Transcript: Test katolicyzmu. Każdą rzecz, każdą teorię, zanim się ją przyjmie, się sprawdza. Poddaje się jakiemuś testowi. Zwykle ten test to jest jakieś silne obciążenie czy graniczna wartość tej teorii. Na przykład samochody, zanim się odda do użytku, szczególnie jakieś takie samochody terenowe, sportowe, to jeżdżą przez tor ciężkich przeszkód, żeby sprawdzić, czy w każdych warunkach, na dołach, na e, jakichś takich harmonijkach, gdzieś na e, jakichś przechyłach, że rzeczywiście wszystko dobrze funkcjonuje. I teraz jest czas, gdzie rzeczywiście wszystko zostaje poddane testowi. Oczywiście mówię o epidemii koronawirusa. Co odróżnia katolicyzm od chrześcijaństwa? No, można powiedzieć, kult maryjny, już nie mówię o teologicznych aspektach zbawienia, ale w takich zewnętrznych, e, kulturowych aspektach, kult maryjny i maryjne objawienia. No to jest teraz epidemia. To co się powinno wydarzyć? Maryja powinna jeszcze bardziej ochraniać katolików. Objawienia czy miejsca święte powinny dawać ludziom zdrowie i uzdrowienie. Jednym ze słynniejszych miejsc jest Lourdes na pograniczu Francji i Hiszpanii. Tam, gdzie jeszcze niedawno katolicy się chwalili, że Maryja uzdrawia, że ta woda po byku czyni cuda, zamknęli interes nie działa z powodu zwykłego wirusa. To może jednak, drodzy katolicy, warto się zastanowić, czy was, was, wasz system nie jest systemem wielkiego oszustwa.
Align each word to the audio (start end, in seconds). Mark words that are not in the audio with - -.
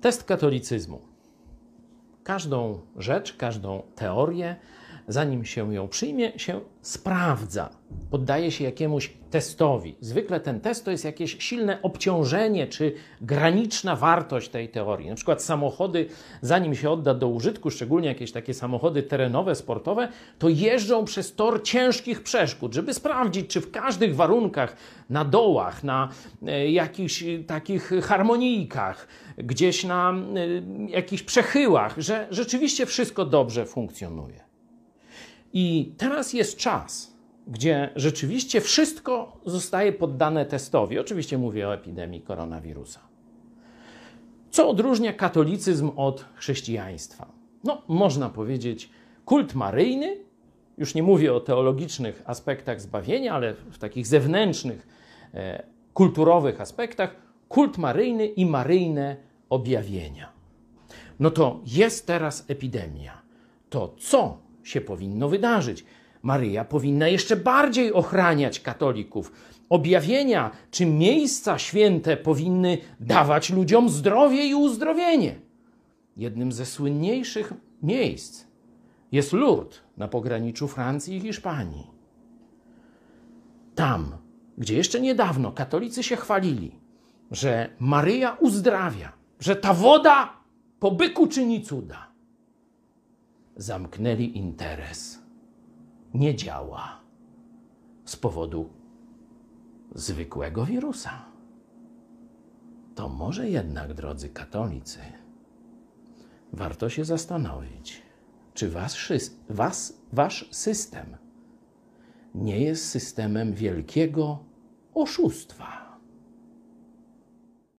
Test 0.00 0.24
katolicyzmu. 0.24 1.00
Każdą 2.24 2.80
rzecz, 2.96 3.36
każdą 3.36 3.82
teorię, 3.94 4.56
zanim 5.08 5.44
się 5.44 5.74
ją 5.74 5.88
przyjmie, 5.88 6.32
się 6.38 6.60
sprawdza. 6.82 7.70
Poddaje 8.10 8.50
się 8.50 8.64
jakiemuś 8.64 9.12
testowi. 9.30 9.96
Zwykle 10.00 10.40
ten 10.40 10.60
test 10.60 10.84
to 10.84 10.90
jest 10.90 11.04
jakieś 11.04 11.36
silne 11.38 11.82
obciążenie 11.82 12.66
czy 12.66 12.92
graniczna 13.20 13.96
wartość 13.96 14.48
tej 14.48 14.68
teorii. 14.68 15.08
Na 15.08 15.14
przykład 15.14 15.42
samochody, 15.42 16.06
zanim 16.42 16.74
się 16.74 16.90
odda 16.90 17.14
do 17.14 17.28
użytku, 17.28 17.70
szczególnie 17.70 18.08
jakieś 18.08 18.32
takie 18.32 18.54
samochody 18.54 19.02
terenowe, 19.02 19.54
sportowe, 19.54 20.08
to 20.38 20.48
jeżdżą 20.48 21.04
przez 21.04 21.34
tor 21.34 21.62
ciężkich 21.62 22.22
przeszkód, 22.22 22.74
żeby 22.74 22.94
sprawdzić, 22.94 23.50
czy 23.50 23.60
w 23.60 23.70
każdych 23.70 24.16
warunkach, 24.16 24.76
na 25.10 25.24
dołach, 25.24 25.84
na 25.84 26.08
e, 26.46 26.70
jakichś 26.70 27.24
takich 27.46 27.90
harmonijkach, 28.02 29.08
gdzieś 29.38 29.84
na 29.84 30.12
e, 30.12 30.16
jakichś 30.90 31.22
przechyłach, 31.22 31.94
że 31.98 32.26
rzeczywiście 32.30 32.86
wszystko 32.86 33.24
dobrze 33.24 33.66
funkcjonuje. 33.66 34.45
I 35.58 35.92
teraz 35.96 36.32
jest 36.32 36.56
czas, 36.56 37.16
gdzie 37.46 37.90
rzeczywiście 37.96 38.60
wszystko 38.60 39.40
zostaje 39.46 39.92
poddane 39.92 40.46
testowi. 40.46 40.98
Oczywiście 40.98 41.38
mówię 41.38 41.68
o 41.68 41.74
epidemii 41.74 42.20
koronawirusa. 42.20 43.00
Co 44.50 44.68
odróżnia 44.68 45.12
katolicyzm 45.12 45.90
od 45.96 46.24
chrześcijaństwa? 46.34 47.32
No, 47.64 47.82
można 47.88 48.28
powiedzieć, 48.28 48.90
kult 49.24 49.54
maryjny, 49.54 50.16
już 50.78 50.94
nie 50.94 51.02
mówię 51.02 51.34
o 51.34 51.40
teologicznych 51.40 52.22
aspektach 52.26 52.80
zbawienia, 52.80 53.34
ale 53.34 53.54
w 53.54 53.78
takich 53.78 54.06
zewnętrznych, 54.06 54.88
e, 55.34 55.62
kulturowych 55.94 56.60
aspektach, 56.60 57.16
kult 57.48 57.78
maryjny 57.78 58.26
i 58.26 58.46
maryjne 58.46 59.16
objawienia. 59.50 60.32
No 61.20 61.30
to 61.30 61.60
jest 61.66 62.06
teraz 62.06 62.44
epidemia. 62.48 63.22
To 63.70 63.94
co 63.98 64.45
się 64.68 64.80
powinno 64.80 65.28
wydarzyć? 65.28 65.84
Maryja 66.22 66.64
powinna 66.64 67.08
jeszcze 67.08 67.36
bardziej 67.36 67.92
ochraniać 67.92 68.60
katolików. 68.60 69.32
Objawienia 69.68 70.50
czy 70.70 70.86
miejsca 70.86 71.58
święte 71.58 72.16
powinny 72.16 72.78
dawać 73.00 73.50
ludziom 73.50 73.88
zdrowie 73.90 74.46
i 74.46 74.54
uzdrowienie. 74.54 75.34
Jednym 76.16 76.52
ze 76.52 76.66
słynniejszych 76.66 77.52
miejsc 77.82 78.44
jest 79.12 79.32
Lourdes 79.32 79.80
na 79.96 80.08
pograniczu 80.08 80.68
Francji 80.68 81.16
i 81.16 81.20
Hiszpanii. 81.20 81.86
Tam, 83.74 84.16
gdzie 84.58 84.76
jeszcze 84.76 85.00
niedawno 85.00 85.52
katolicy 85.52 86.02
się 86.02 86.16
chwalili, 86.16 86.78
że 87.30 87.68
Maryja 87.78 88.36
uzdrawia, 88.40 89.12
że 89.40 89.56
ta 89.56 89.74
woda 89.74 90.32
po 90.80 90.90
byku 90.90 91.26
czyni 91.26 91.62
cuda, 91.62 92.05
zamknęli 93.56 94.36
interes 94.38 95.22
nie 96.14 96.34
działa 96.34 97.00
z 98.04 98.16
powodu 98.16 98.68
zwykłego 99.94 100.66
wirusa. 100.66 101.24
To 102.94 103.08
może 103.08 103.50
jednak, 103.50 103.94
drodzy 103.94 104.28
katolicy, 104.28 105.00
warto 106.52 106.88
się 106.88 107.04
zastanowić, 107.04 108.02
czy 108.54 108.70
was, 108.70 108.96
was, 109.50 110.00
wasz 110.12 110.48
system 110.50 111.16
nie 112.34 112.60
jest 112.60 112.88
systemem 112.88 113.54
wielkiego 113.54 114.38
oszustwa. 114.94 115.85